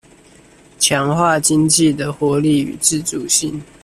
[0.79, 3.61] 強化經濟的活力與自主性